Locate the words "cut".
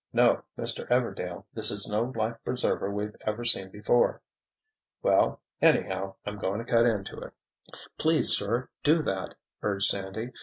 6.65-6.87